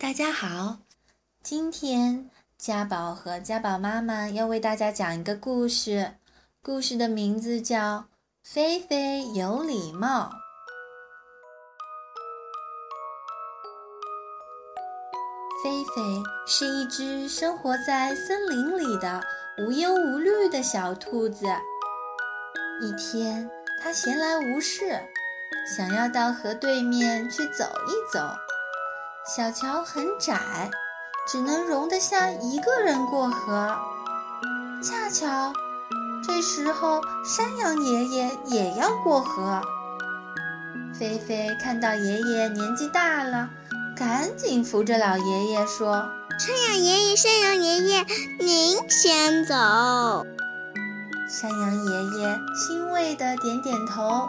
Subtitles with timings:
[0.00, 0.78] 大家好，
[1.42, 6.14] 今天家宝和家宝妈妈要为大家讲一个故事，
[6.62, 7.98] 故事的名字叫
[8.44, 10.30] 《菲菲有礼貌》。
[15.64, 19.20] 菲菲是一只生活在森林里的
[19.58, 21.44] 无忧无虑的小兔子。
[22.80, 23.50] 一天，
[23.82, 24.96] 它闲来无事，
[25.76, 28.32] 想要到河对面去走一走。
[29.28, 30.70] 小桥很窄，
[31.26, 33.76] 只能容得下一个人过河。
[34.82, 35.52] 恰巧
[36.26, 39.60] 这时候，山羊爷爷也要过河。
[40.98, 43.50] 菲菲看到爷爷年纪大了，
[43.94, 46.08] 赶紧扶着老爷爷说
[46.40, 48.06] ：“山羊爷爷，山羊爷爷，
[48.40, 49.54] 您先走。”
[51.28, 54.26] 山羊爷爷欣慰地点点头：“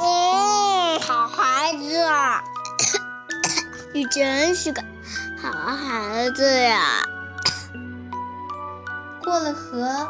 [0.00, 1.94] 嗯，好孩子。”
[3.92, 4.80] 你真是个
[5.40, 7.02] 好孩子呀！
[9.24, 10.08] 过了河，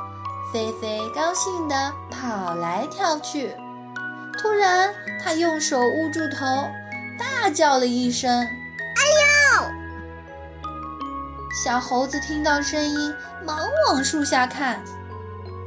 [0.53, 3.57] 菲菲高兴地跑来跳去。
[4.39, 6.69] 突然，她用手捂住头，
[7.19, 9.03] 大叫了一声：“哎
[9.61, 9.71] 呦！”
[11.65, 14.75] 小猴子听到声音，忙往树下看。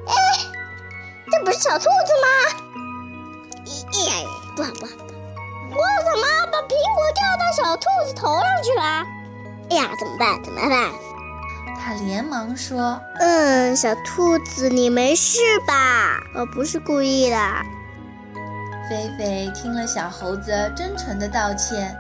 [0.06, 0.14] 哎，
[1.32, 1.90] 这不是小兔子
[2.22, 2.28] 吗？
[3.66, 4.14] 咦呀，
[4.56, 4.92] 不好不好！
[5.76, 6.62] 我怎么把
[7.74, 9.06] 到小兔子头上去了？
[9.72, 10.44] 哎呀，怎么办？
[10.44, 10.92] 怎么办？
[11.84, 16.22] 他连忙说：“嗯，小兔子，你没事吧？
[16.36, 17.38] 我不是故意的。”
[18.90, 21.96] 菲菲听了小猴子真诚的道歉，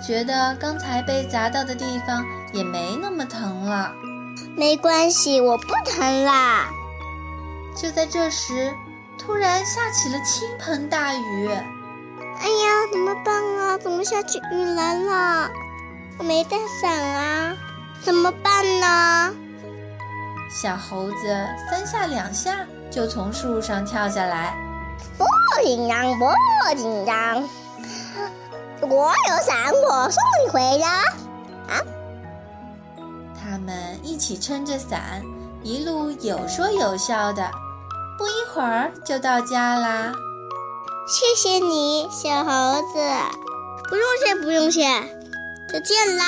[0.00, 3.90] 觉得刚才被砸到的地方也没那么疼了。
[4.56, 6.68] 没关系，我不疼啦。
[7.74, 8.72] 就在这时，
[9.18, 11.48] 突然下起了倾盆大雨。
[12.38, 13.35] 哎呀，怎么办
[13.76, 13.78] 啊？
[13.82, 15.50] 怎么下起雨来了？
[16.18, 17.54] 我没带伞啊，
[18.02, 19.34] 怎么办呢？
[20.50, 24.56] 小猴子三下两下就从树上跳下来。
[25.18, 25.26] 不
[25.62, 26.26] 紧张，不
[26.74, 27.42] 紧张，
[28.80, 31.00] 我有伞，我送你回家。
[31.68, 31.82] 啊！
[33.34, 35.22] 他们一起撑着伞，
[35.62, 37.50] 一路有说有笑的，
[38.16, 40.12] 不一会儿就到家啦。
[41.06, 42.98] 谢谢你，小猴子。
[43.88, 44.82] 不用谢，不用谢，
[45.68, 46.24] 再见啦。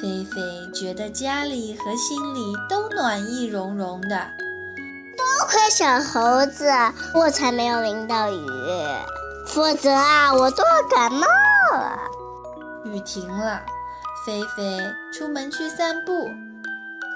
[0.00, 4.30] 菲菲觉得家里和心里都暖意融融的。
[5.16, 6.70] 多亏小猴子，
[7.14, 8.46] 我才没有淋到雨，
[9.46, 11.26] 否则啊，我都要感冒
[11.72, 11.98] 了。
[12.84, 13.60] 雨停了，
[14.24, 14.78] 菲菲
[15.12, 16.30] 出门去散步，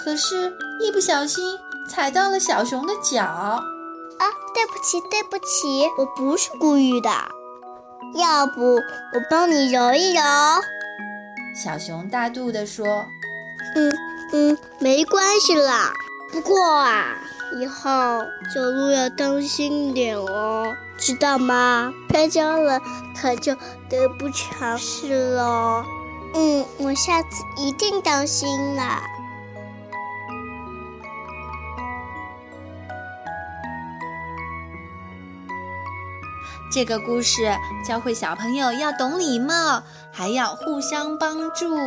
[0.03, 1.57] 可是，一不小心
[1.89, 3.23] 踩到了小熊的脚。
[3.23, 3.63] 啊，
[4.53, 7.09] 对不起，对不起，我不是故意的。
[8.15, 8.81] 要不我
[9.29, 10.21] 帮你揉一揉？
[11.55, 13.05] 小熊大度地说
[13.75, 13.95] ：“嗯
[14.33, 15.91] 嗯，没关系啦。
[16.31, 17.17] 不过啊，
[17.59, 17.89] 以后
[18.53, 21.91] 走路要当心点哦，知道吗？
[22.11, 22.79] 摔跤了
[23.19, 23.55] 可就
[23.89, 25.83] 得不偿失喽。
[26.33, 29.01] 嗯，我下次一定当心啦。”
[36.69, 37.55] 这个故事
[37.87, 41.77] 教会小朋友要懂礼貌，还要互相帮助。